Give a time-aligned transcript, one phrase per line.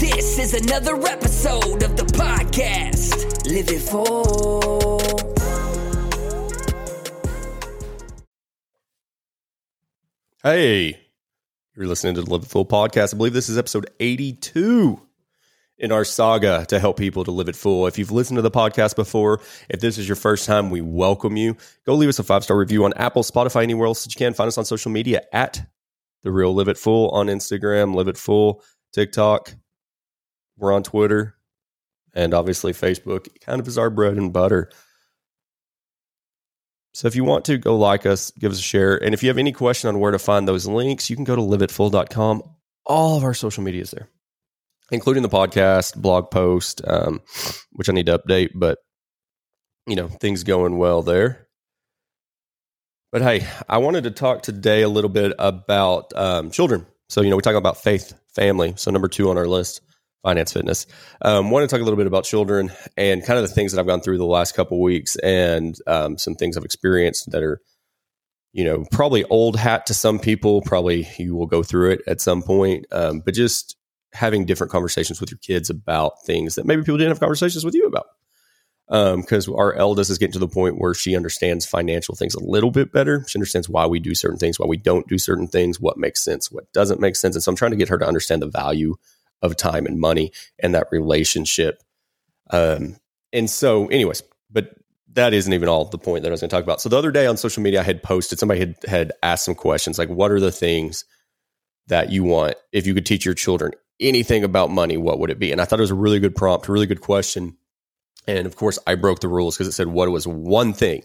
[0.00, 3.46] This is another episode of the podcast.
[3.46, 5.20] Live it full.
[10.42, 10.98] Hey,
[11.76, 13.12] you're listening to the Live It Full podcast.
[13.12, 14.98] I believe this is episode 82
[15.76, 17.86] in our saga to help people to live it full.
[17.86, 21.36] If you've listened to the podcast before, if this is your first time, we welcome
[21.36, 21.58] you.
[21.84, 24.32] Go leave us a five star review on Apple, Spotify, anywhere else that you can.
[24.32, 25.60] Find us on social media at
[26.22, 28.62] The Real Live It Full on Instagram, Live It Full,
[28.94, 29.56] TikTok.
[30.60, 31.36] We're on Twitter
[32.14, 33.28] and obviously Facebook.
[33.40, 34.70] Kind of is our bread and butter.
[36.92, 39.02] So if you want to, go like us, give us a share.
[39.02, 41.36] And if you have any question on where to find those links, you can go
[41.36, 42.42] to liveitfull.com.
[42.84, 44.08] All of our social media is there,
[44.90, 47.20] including the podcast, blog post, um,
[47.72, 48.78] which I need to update, but
[49.86, 51.46] you know, things going well there.
[53.12, 56.86] But hey, I wanted to talk today a little bit about um, children.
[57.08, 58.74] So, you know, we talk about faith, family.
[58.76, 59.80] So, number two on our list
[60.22, 60.86] finance fitness.
[61.22, 63.80] Um, want to talk a little bit about children and kind of the things that
[63.80, 67.60] I've gone through the last couple weeks and um, some things I've experienced that are,
[68.52, 70.60] you know, probably old hat to some people.
[70.62, 73.76] Probably you will go through it at some point, um, but just
[74.12, 77.74] having different conversations with your kids about things that maybe people didn't have conversations with
[77.74, 78.06] you about.
[78.88, 82.42] Because um, our eldest is getting to the point where she understands financial things a
[82.42, 83.24] little bit better.
[83.28, 86.20] She understands why we do certain things, why we don't do certain things, what makes
[86.24, 87.36] sense, what doesn't make sense.
[87.36, 88.96] And so I'm trying to get her to understand the value
[89.42, 91.82] of time and money and that relationship.
[92.50, 92.96] Um,
[93.32, 94.74] and so, anyways, but
[95.12, 96.80] that isn't even all the point that I was going to talk about.
[96.80, 99.54] So the other day on social media, I had posted somebody had had asked some
[99.54, 101.04] questions like, "What are the things
[101.88, 104.96] that you want if you could teach your children anything about money?
[104.96, 106.86] What would it be?" And I thought it was a really good prompt, a really
[106.86, 107.56] good question.
[108.26, 111.04] And of course, I broke the rules because it said what was one thing.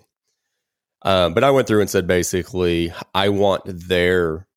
[1.01, 4.47] Um, but I went through and said basically, I want their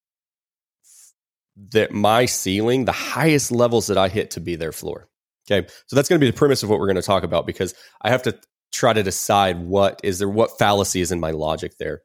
[1.71, 5.09] that my ceiling, the highest levels that I hit to be their floor.
[5.51, 5.67] Okay.
[5.87, 7.75] So that's going to be the premise of what we're going to talk about because
[8.03, 8.39] I have to
[8.73, 12.03] try to decide what is there, what fallacy is in my logic there.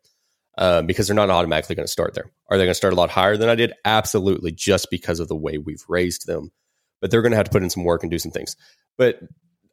[0.55, 2.31] Um, because they're not automatically going to start there.
[2.47, 3.73] Are they going to start a lot higher than I did?
[3.85, 6.51] Absolutely, just because of the way we've raised them.
[7.01, 8.55] But they're going to have to put in some work and do some things.
[8.95, 9.19] But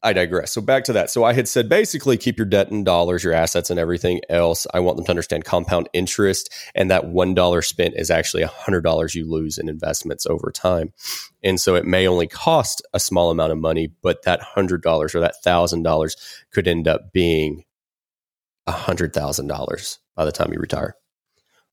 [0.03, 0.53] I digress.
[0.53, 1.11] So back to that.
[1.11, 4.67] So I had said basically keep your debt in dollars, your assets, and everything else.
[4.73, 8.49] I want them to understand compound interest, and that one dollar spent is actually a
[8.49, 10.93] hundred dollars you lose in investments over time.
[11.43, 15.15] And so it may only cost a small amount of money, but that hundred dollars
[15.15, 16.17] or that thousand dollars
[16.51, 17.65] could end up being
[18.67, 20.97] a hundred thousand dollars by the time you retire,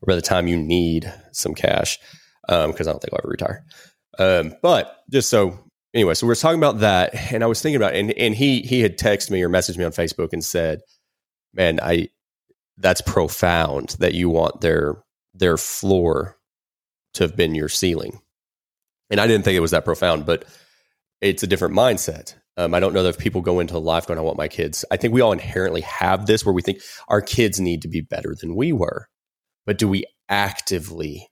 [0.01, 1.97] or by the time you need some cash.
[2.45, 3.65] Because um, I don't think I'll ever retire.
[4.19, 5.59] Um, but just so
[5.93, 8.35] anyway, so we are talking about that, and I was thinking about, it, and and
[8.35, 10.81] he he had texted me or messaged me on Facebook and said,
[11.53, 12.09] "Man, I
[12.77, 15.03] that's profound that you want their
[15.33, 16.37] their floor
[17.15, 18.19] to have been your ceiling."
[19.09, 20.45] And I didn't think it was that profound, but
[21.21, 22.35] it's a different mindset.
[22.57, 24.83] Um, I don't know that if people go into life going, "I want my kids."
[24.91, 28.01] I think we all inherently have this where we think our kids need to be
[28.01, 29.07] better than we were,
[29.65, 31.29] but do we actively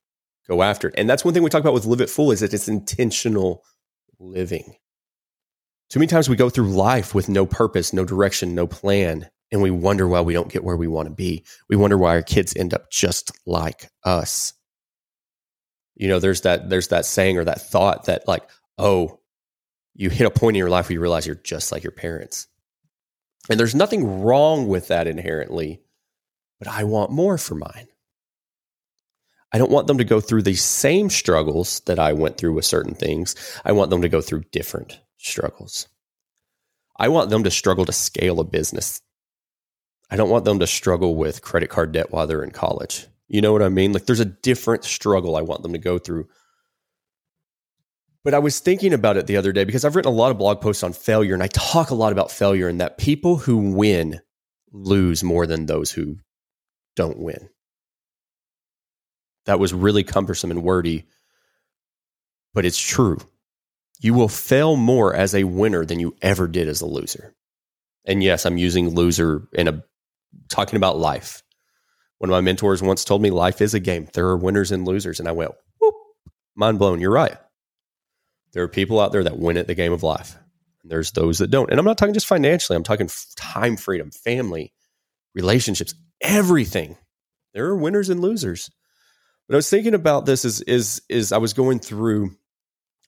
[0.48, 0.96] go after it?
[0.98, 3.64] And that's one thing we talk about with Live It Full is that it's intentional
[4.20, 4.76] living.
[5.90, 9.62] Too many times we go through life with no purpose, no direction, no plan, and
[9.62, 11.46] we wonder why we don't get where we want to be.
[11.70, 14.54] We wonder why our kids end up just like us.
[15.96, 18.44] You know, there's that there's that saying or that thought that like,
[18.78, 19.20] oh,
[19.94, 22.48] you hit a point in your life where you realize you're just like your parents.
[23.50, 25.82] And there's nothing wrong with that inherently,
[26.60, 27.88] but I want more for mine.
[29.56, 32.66] I don't want them to go through the same struggles that I went through with
[32.66, 33.36] certain things.
[33.64, 35.88] I want them to go through different struggles.
[37.00, 39.02] I want them to struggle to scale a business.
[40.12, 43.08] I don't want them to struggle with credit card debt while they're in college.
[43.30, 43.94] You know what I mean?
[43.94, 46.28] Like there's a different struggle I want them to go through.
[48.26, 50.38] But I was thinking about it the other day because I've written a lot of
[50.38, 53.72] blog posts on failure and I talk a lot about failure and that people who
[53.72, 54.20] win
[54.74, 56.18] lose more than those who
[56.98, 57.48] don't win
[59.46, 61.06] that was really cumbersome and wordy,
[62.54, 63.20] but it's true.
[64.02, 67.34] You will fail more as a winner than you ever did as a loser.
[68.06, 69.84] And yes, I'm using loser in a
[70.50, 71.42] talking about life.
[72.18, 74.08] One of my mentors once told me life is a game.
[74.14, 75.20] There are winners and losers.
[75.20, 75.96] And I went, whoop,
[76.56, 77.02] mind blown.
[77.02, 77.38] You're right.
[78.54, 80.36] There are people out there that win at the game of life.
[80.82, 81.70] and there's those that don't.
[81.72, 84.72] And I'm not talking just financially, I'm talking time freedom, family,
[85.34, 86.96] relationships, everything.
[87.54, 88.70] There are winners and losers.
[89.48, 92.36] But I was thinking about this is is is I was going through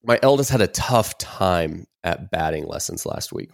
[0.04, 3.50] my eldest had a tough time at batting lessons last week.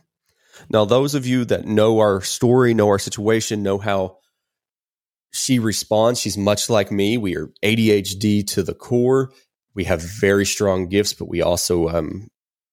[0.70, 4.18] Now, those of you that know our story, know our situation, know how
[5.32, 6.20] she responds.
[6.20, 7.18] She's much like me.
[7.18, 9.32] We are ADHD to the core.
[9.74, 12.30] We have very strong gifts, but we also um,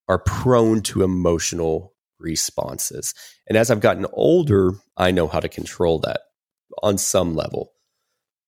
[0.08, 3.14] are prone to emotional responses.
[3.48, 6.20] And as I've gotten older, I know how to control that
[6.82, 7.72] on some level.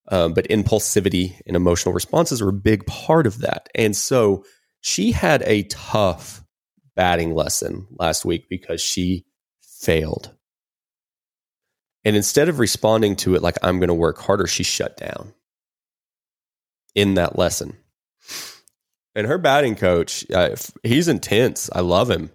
[0.08, 3.68] Um, but impulsivity and emotional responses are a big part of that.
[3.74, 4.44] And so
[4.80, 6.42] she had a tough
[6.96, 9.24] batting lesson last week because she
[9.60, 10.34] failed.
[12.04, 15.32] And instead of responding to it like, I'm going to work harder, she shut down
[16.94, 17.76] in that lesson.
[19.14, 21.70] And her batting coach, uh, he's intense.
[21.72, 22.30] I love him,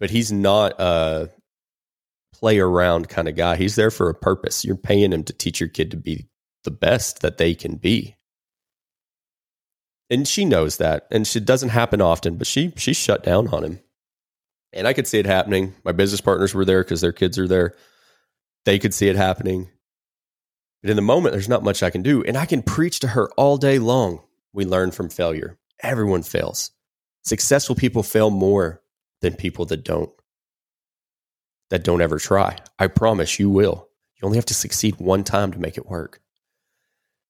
[0.00, 1.30] but he's not a
[2.32, 3.56] play around kind of guy.
[3.56, 4.64] He's there for a purpose.
[4.64, 6.26] You're paying him to teach your kid to be
[6.68, 8.14] the best that they can be.
[10.10, 11.06] And she knows that.
[11.10, 13.80] And it doesn't happen often, but she she shut down on him.
[14.74, 15.74] And I could see it happening.
[15.82, 17.74] My business partners were there because their kids are there.
[18.66, 19.70] They could see it happening.
[20.82, 22.22] But in the moment, there's not much I can do.
[22.22, 24.20] And I can preach to her all day long.
[24.52, 25.56] We learn from failure.
[25.82, 26.72] Everyone fails.
[27.24, 28.82] Successful people fail more
[29.22, 30.10] than people that don't,
[31.70, 32.58] that don't ever try.
[32.78, 33.88] I promise you will.
[34.16, 36.20] You only have to succeed one time to make it work.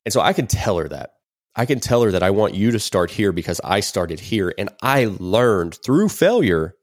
[0.05, 1.15] And so I can tell her that.
[1.55, 4.55] I can tell her that I want you to start here because I started here
[4.57, 6.77] and I learned through failure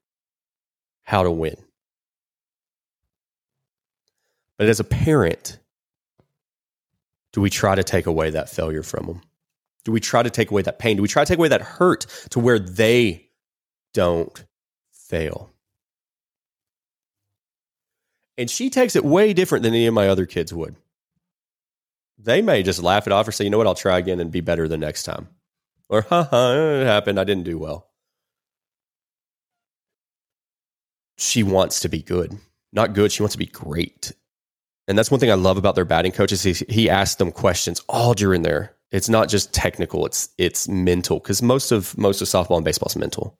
[1.04, 1.56] how to win.
[4.58, 5.60] But as a parent,
[7.32, 9.22] do we try to take away that failure from them?
[9.84, 10.98] Do we try to take away that pain?
[10.98, 13.30] Do we try to take away that hurt to where they
[13.94, 14.44] don't
[14.92, 15.52] fail?
[18.38, 20.76] And she takes it way different than any of my other kids would.
[22.18, 24.32] They may just laugh it off or say, you know what, I'll try again and
[24.32, 25.28] be better the next time.
[25.90, 27.20] Or, haha, it happened.
[27.20, 27.90] I didn't do well.
[31.18, 32.38] She wants to be good.
[32.74, 33.12] Not good.
[33.12, 34.12] She wants to be great.
[34.88, 36.44] And that's one thing I love about their batting coaches.
[36.44, 38.76] He, he asks them questions all during there.
[38.92, 41.20] It's not just technical, it's it's mental.
[41.20, 43.38] Because most of most of softball and baseball is mental.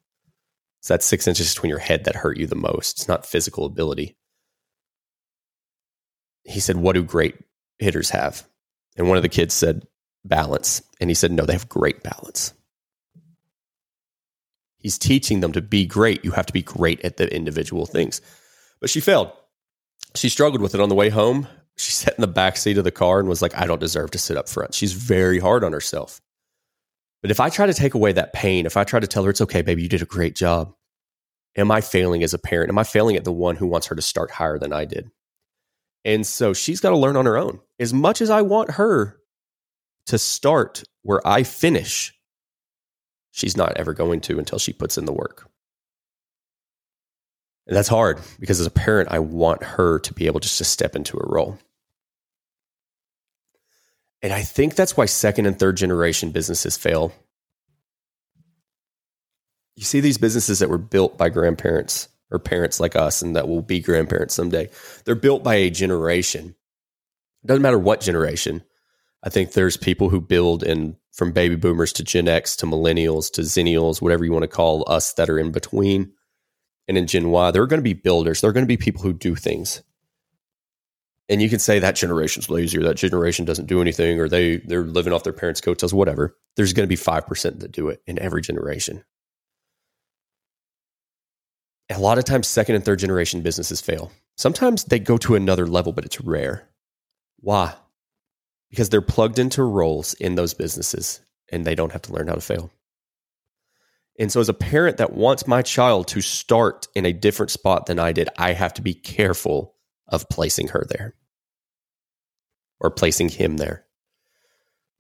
[0.80, 3.00] It's that six inches between your head that hurt you the most.
[3.00, 4.18] It's not physical ability.
[6.44, 7.36] He said, What do great
[7.80, 8.48] hitters have?
[8.96, 9.86] And one of the kids said,
[10.24, 10.82] balance.
[11.00, 12.54] And he said, no, they have great balance.
[14.78, 16.24] He's teaching them to be great.
[16.24, 18.22] You have to be great at the individual things.
[18.80, 19.32] But she failed.
[20.16, 21.48] She struggled with it on the way home.
[21.78, 24.12] She sat in the back seat of the car and was like, I don't deserve
[24.12, 24.74] to sit up front.
[24.74, 26.22] She's very hard on herself.
[27.22, 29.32] But if I try to take away that pain, if I try to tell her,
[29.32, 30.76] it's okay, baby, you did a great job,
[31.56, 32.70] am I failing as a parent?
[32.70, 35.10] Am I failing at the one who wants her to start higher than I did?
[36.06, 37.60] And so she's got to learn on her own.
[37.80, 39.18] As much as I want her
[40.06, 42.14] to start where I finish,
[43.32, 45.50] she's not ever going to until she puts in the work.
[47.66, 50.64] And that's hard because as a parent, I want her to be able just to
[50.64, 51.58] step into a role.
[54.22, 57.12] And I think that's why second and third generation businesses fail.
[59.76, 63.48] You see these businesses that were built by grandparents or parents like us and that
[63.48, 64.70] will be grandparents someday.
[65.06, 66.56] They're built by a generation.
[67.44, 68.64] It doesn't matter what generation.
[69.24, 73.32] I think there's people who build in from baby boomers to Gen X to millennials
[73.32, 76.12] to zennials, whatever you want to call us that are in between.
[76.88, 78.42] And in Gen Y, there are going to be builders.
[78.42, 79.82] There are going to be people who do things.
[81.28, 84.58] And you can say that generation's lazy or that generation doesn't do anything or they
[84.58, 86.38] they're living off their parents' coattails, whatever.
[86.56, 89.04] There's going to be 5% that do it in every generation
[91.90, 94.12] a lot of times second and third generation businesses fail.
[94.36, 96.68] Sometimes they go to another level, but it's rare.
[97.38, 97.76] Why?
[98.70, 102.34] Because they're plugged into roles in those businesses and they don't have to learn how
[102.34, 102.72] to fail.
[104.18, 107.86] And so, as a parent that wants my child to start in a different spot
[107.86, 109.76] than I did, I have to be careful
[110.08, 111.16] of placing her there
[112.80, 113.86] or placing him there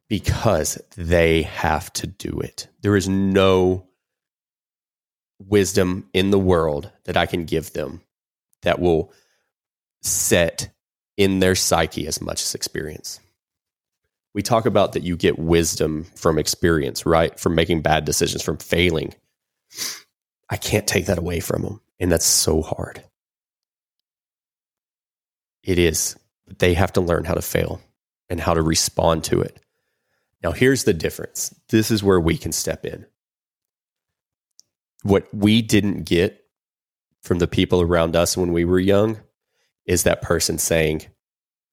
[0.09, 2.67] because they have to do it.
[2.81, 3.87] There is no
[5.39, 8.01] wisdom in the world that I can give them
[8.61, 9.11] that will
[10.01, 10.69] set
[11.17, 13.19] in their psyche as much as experience.
[14.33, 17.39] We talk about that you get wisdom from experience, right?
[17.39, 19.13] From making bad decisions, from failing.
[20.49, 21.81] I can't take that away from them.
[21.99, 23.01] And that's so hard.
[25.63, 26.17] It is.
[26.45, 27.81] But they have to learn how to fail
[28.29, 29.57] and how to respond to it.
[30.43, 31.55] Now, here's the difference.
[31.69, 33.05] This is where we can step in
[35.05, 36.43] what we didn't get
[37.21, 39.19] from the people around us when we were young
[39.85, 41.05] is that person saying,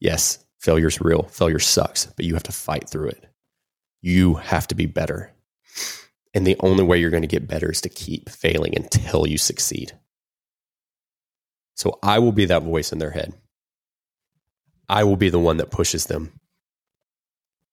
[0.01, 1.23] Yes, failure's real.
[1.25, 3.25] Failure sucks, but you have to fight through it.
[4.03, 5.33] You have to be better.
[6.35, 9.39] And the only way you're going to get better is to keep failing until you
[9.39, 9.93] succeed.
[11.75, 13.33] So I will be that voice in their head.
[14.91, 16.39] I will be the one that pushes them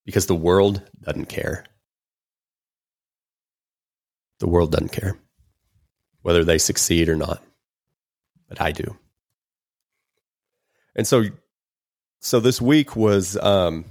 [0.06, 1.66] because the world doesn't care.
[4.40, 5.20] The world doesn't care
[6.22, 7.42] whether they succeed or not,
[8.48, 8.98] but I do.
[10.96, 11.24] And so,
[12.20, 13.86] so this week was um,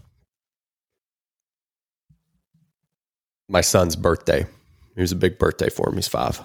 [3.49, 4.47] my son's birthday.
[4.97, 5.95] It was a big birthday for him.
[5.95, 6.41] He's five.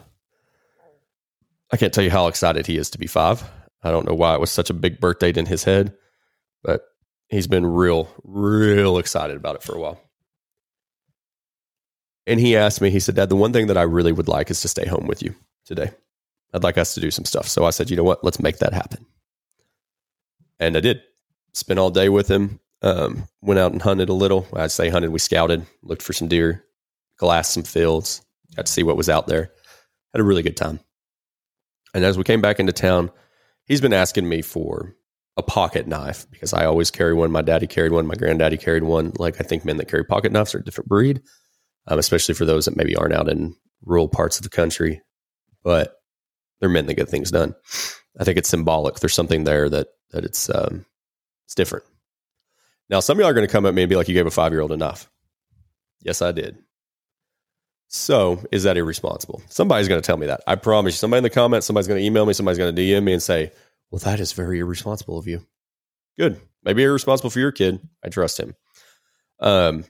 [1.71, 3.43] I can't tell you how excited he is to be five.
[3.81, 5.93] I don't know why it was such a big birthday in his head,
[6.63, 6.85] but
[7.27, 9.99] he's been real, real excited about it for a while.
[12.25, 14.49] And he asked me, he said, Dad, the one thing that I really would like
[14.49, 15.91] is to stay home with you today.
[16.53, 17.47] I'd like us to do some stuff.
[17.47, 18.23] So I said, you know what?
[18.23, 19.05] Let's make that happen.
[20.59, 21.01] And I did.
[21.53, 22.59] Spent all day with him.
[22.81, 24.45] Um, went out and hunted a little.
[24.53, 25.11] I'd say hunted.
[25.11, 26.65] We scouted, looked for some deer,
[27.17, 28.21] glassed some fields,
[28.55, 29.51] got to see what was out there.
[30.13, 30.79] Had a really good time.
[31.93, 33.11] And as we came back into town,
[33.65, 34.95] he's been asking me for
[35.37, 37.31] a pocket knife because I always carry one.
[37.31, 38.05] My daddy carried one.
[38.05, 39.13] My granddaddy carried one.
[39.17, 41.21] Like I think men that carry pocket knives are a different breed,
[41.87, 45.01] um, especially for those that maybe aren't out in rural parts of the country.
[45.63, 45.95] But
[46.59, 47.55] they're men that get things done.
[48.19, 48.99] I think it's symbolic.
[48.99, 50.85] There's something there that that it's um,
[51.45, 51.85] it's different.
[52.89, 54.27] Now, some of y'all are going to come at me and be like, "You gave
[54.27, 55.09] a five year old enough."
[56.01, 56.57] Yes, I did.
[57.87, 59.41] So, is that irresponsible?
[59.49, 60.41] Somebody's going to tell me that.
[60.47, 60.97] I promise you.
[60.97, 63.21] Somebody in the comments, somebody's going to email me, somebody's going to DM me and
[63.21, 63.51] say,
[63.91, 65.45] well, that is very irresponsible of you.
[66.17, 66.41] Good.
[66.63, 67.79] Maybe irresponsible for your kid.
[68.03, 68.55] I trust him.
[69.39, 69.85] Um,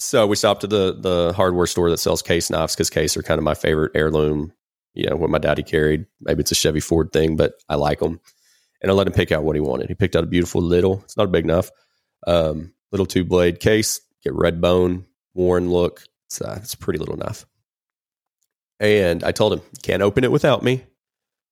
[0.00, 3.22] so we stopped at the the hardware store that sells case knives because case are
[3.22, 4.52] kind of my favorite heirloom.
[4.96, 6.06] You know, what my daddy carried.
[6.20, 8.20] Maybe it's a Chevy Ford thing, but I like them.
[8.82, 9.88] And I let him pick out what he wanted.
[9.88, 11.00] He picked out a beautiful little.
[11.04, 11.70] It's not a big enough.
[12.26, 14.00] Um, little two blade case.
[14.22, 16.02] Get red bone, worn look.
[16.26, 17.46] It's, uh, it's pretty little knife.
[18.80, 20.82] And I told him, can't open it without me.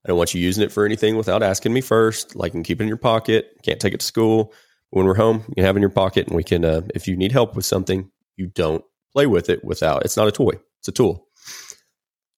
[0.04, 2.36] I don't want you using it for anything without asking me first.
[2.36, 3.56] Like, and keep it in your pocket.
[3.62, 4.52] Can't take it to school.
[4.90, 6.64] When we're home, you can have it in your pocket, and we can.
[6.64, 10.04] Uh, if you need help with something, you don't play with it without.
[10.04, 10.52] It's not a toy.
[10.78, 11.23] It's a tool,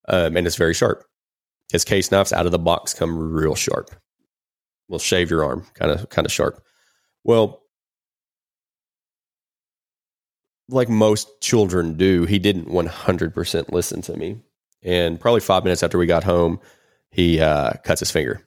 [0.09, 1.05] um, and it's very sharp.
[1.73, 3.91] His case knives out of the box come real sharp.
[4.89, 6.63] Will shave your arm, kind of, kind of sharp.
[7.25, 7.63] Well,
[10.69, 14.39] like most children do, he didn't 100% listen to me.
[14.83, 16.61] And probably five minutes after we got home,
[17.11, 18.47] he uh, cuts his finger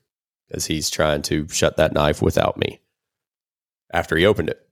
[0.51, 2.80] as he's trying to shut that knife without me
[3.94, 4.68] after he opened it.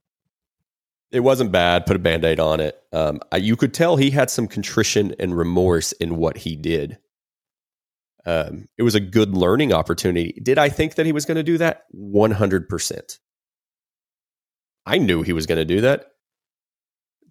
[1.11, 2.77] It wasn't bad, put a band aid on it.
[2.91, 6.97] Um, I, you could tell he had some contrition and remorse in what he did.
[8.25, 10.37] Um, it was a good learning opportunity.
[10.43, 11.85] Did I think that he was going to do that?
[11.95, 13.19] 100%.
[14.85, 16.07] I knew he was going to do that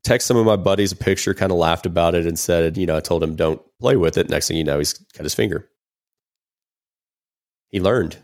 [0.07, 2.87] text some of my buddies a picture, kind of laughed about it and said, you
[2.87, 4.31] know, I told him don't play with it.
[4.31, 5.69] Next thing you know, he's cut his finger.
[7.69, 8.17] He learned.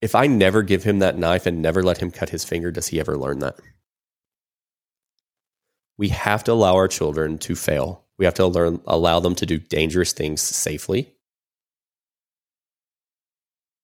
[0.00, 2.88] If I never give him that knife and never let him cut his finger, does
[2.88, 3.56] he ever learn that?
[5.96, 8.04] We have to allow our children to fail.
[8.18, 11.12] We have to learn, allow them to do dangerous things safely.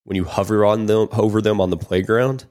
[0.04, 2.46] When you hover on them, over them on the playground,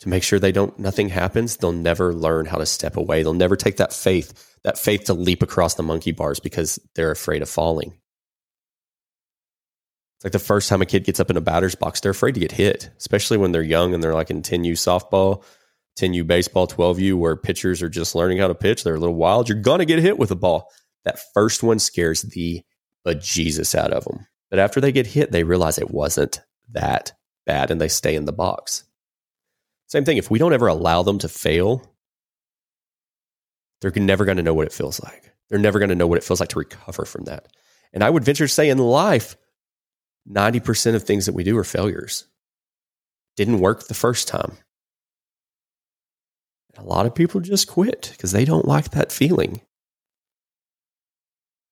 [0.00, 3.32] to make sure they don't nothing happens they'll never learn how to step away they'll
[3.34, 7.42] never take that faith that faith to leap across the monkey bars because they're afraid
[7.42, 7.94] of falling
[10.16, 12.34] it's like the first time a kid gets up in a batter's box they're afraid
[12.34, 15.44] to get hit especially when they're young and they're like in 10u softball
[16.00, 19.48] 10u baseball 12u where pitchers are just learning how to pitch they're a little wild
[19.48, 20.70] you're gonna get hit with a ball
[21.04, 22.62] that first one scares the
[23.06, 26.40] bejesus out of them but after they get hit they realize it wasn't
[26.70, 27.12] that
[27.46, 28.84] bad and they stay in the box
[29.90, 30.18] same thing.
[30.18, 31.82] If we don't ever allow them to fail,
[33.80, 35.32] they're never going to know what it feels like.
[35.48, 37.48] They're never going to know what it feels like to recover from that.
[37.92, 39.36] And I would venture to say in life,
[40.30, 42.28] 90% of things that we do are failures.
[43.34, 44.58] Didn't work the first time.
[46.78, 49.60] A lot of people just quit because they don't like that feeling.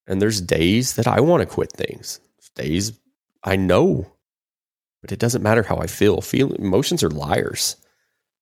[0.07, 2.21] And there's days that I want to quit things.
[2.55, 2.99] days
[3.45, 4.11] I know,
[5.01, 6.21] but it doesn't matter how I feel.
[6.21, 7.77] Feel emotions are liars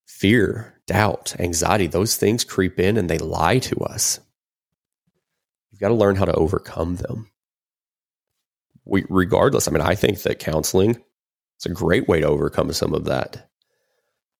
[0.06, 4.20] fear, doubt, anxiety, those things creep in and they lie to us.
[5.70, 7.30] You've got to learn how to overcome them.
[8.84, 11.02] We, regardless, I mean, I think that counseling
[11.58, 13.50] is a great way to overcome some of that.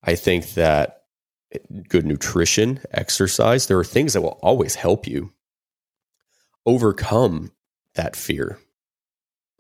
[0.02, 1.02] I think that
[1.88, 5.32] good nutrition, exercise, there are things that will always help you
[6.66, 7.52] overcome
[7.94, 8.58] that fear.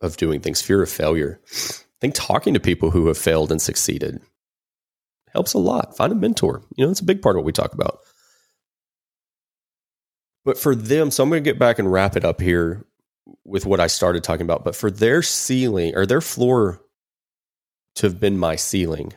[0.02, 1.40] of doing things, fear of failure.
[1.44, 4.20] I think talking to people who have failed and succeeded
[5.32, 5.96] helps a lot.
[5.96, 6.62] Find a mentor.
[6.76, 8.00] You know, that's a big part of what we talk about.
[10.44, 12.84] But for them, so I'm going to get back and wrap it up here
[13.44, 14.64] with what I started talking about.
[14.64, 16.80] But for their ceiling or their floor
[17.96, 19.12] to have been my ceiling,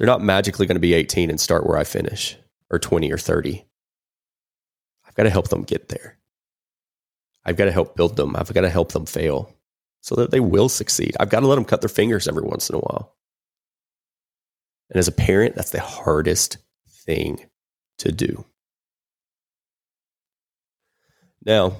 [0.00, 2.38] they're not magically going to be 18 and start where I finish
[2.70, 3.66] or 20 or 30.
[5.06, 6.16] I've got to help them get there.
[7.44, 8.34] I've got to help build them.
[8.34, 9.54] I've got to help them fail
[10.00, 11.18] so that they will succeed.
[11.20, 13.14] I've got to let them cut their fingers every once in a while.
[14.88, 16.56] And as a parent, that's the hardest
[17.04, 17.44] thing
[17.98, 18.46] to do.
[21.44, 21.76] Now,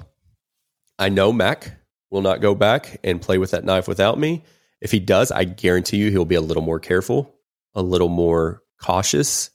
[0.99, 1.71] I know Mac
[2.11, 4.43] will not go back and play with that knife without me.
[4.79, 7.33] If he does, I guarantee you he'll be a little more careful,
[7.73, 9.49] a little more cautious.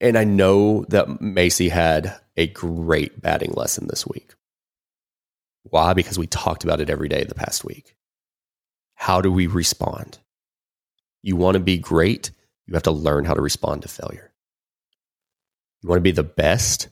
[0.00, 4.34] And I know that Macy had a great batting lesson this week.
[5.64, 5.94] Why?
[5.94, 7.96] Because we talked about it every day the past week.
[8.94, 10.18] How do we respond?
[11.22, 12.30] You want to be great,
[12.66, 14.32] you have to learn how to respond to failure.
[15.82, 16.88] You want to be the best,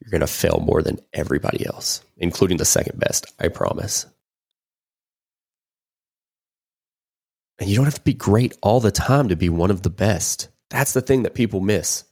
[0.00, 4.06] you're going to fail more than everybody else, including the second best, I promise.
[7.58, 9.90] And you don't have to be great all the time to be one of the
[9.90, 10.48] best.
[10.70, 12.04] That's the thing that people miss.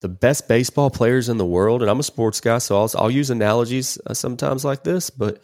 [0.00, 3.10] The best baseball players in the world, and I'm a sports guy, so I'll, I'll
[3.10, 5.42] use analogies uh, sometimes like this, but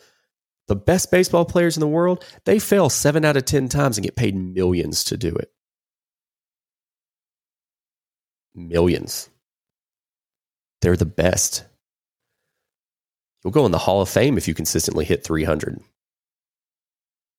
[0.69, 4.05] the best baseball players in the world, they fail seven out of 10 times and
[4.05, 5.53] get paid millions to do it.
[8.55, 9.29] Millions.
[10.81, 11.65] They're the best.
[13.43, 15.81] You'll go in the Hall of Fame if you consistently hit 300.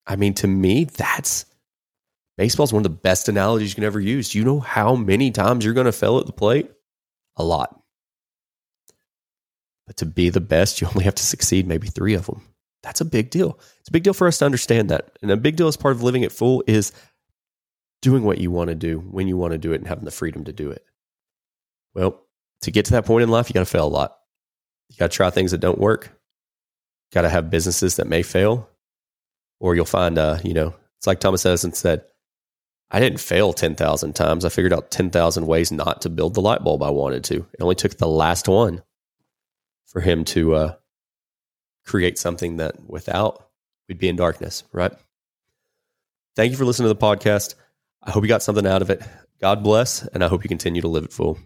[0.08, 1.46] I mean, to me, that's
[2.38, 4.30] baseball's one of the best analogies you can ever use.
[4.30, 6.72] Do you know how many times you're going to fail at the plate?
[7.38, 7.82] A lot.
[9.88, 12.42] But to be the best, you only have to succeed maybe three of them.
[12.84, 13.60] That's a big deal.
[13.80, 15.18] It's a big deal for us to understand that.
[15.22, 16.92] And a big deal as part of living it full is
[18.02, 20.12] doing what you want to do when you want to do it and having the
[20.12, 20.86] freedom to do it.
[21.96, 22.22] Well,
[22.62, 24.18] to get to that point in life, you got to fail a lot.
[24.90, 26.12] You got to try things that don't work.
[27.12, 28.70] Got to have businesses that may fail,
[29.60, 32.04] or you'll find, uh, you know, it's like Thomas Edison said,
[32.92, 34.46] I didn't fail 10,000 times.
[34.46, 37.36] I figured out 10,000 ways not to build the light bulb I wanted to.
[37.36, 38.84] It only took the last one
[39.86, 40.76] for him to uh,
[41.86, 43.50] create something that without
[43.88, 44.92] we'd be in darkness, right?
[46.36, 47.56] Thank you for listening to the podcast.
[48.04, 49.02] I hope you got something out of it.
[49.42, 51.40] God bless, and I hope you continue to live it full.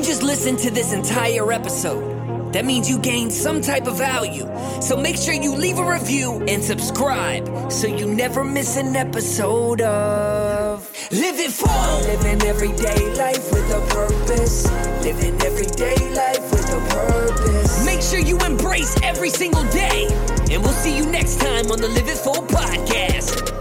[0.00, 2.54] You just listened to this entire episode.
[2.54, 4.48] That means you gained some type of value.
[4.80, 9.82] So make sure you leave a review and subscribe so you never miss an episode
[9.82, 12.00] of Live It Full.
[12.00, 14.64] Living everyday life with a purpose.
[15.04, 17.84] Living everyday life with a purpose.
[17.84, 20.06] Make sure you embrace every single day.
[20.50, 23.59] And we'll see you next time on the Live It Full podcast.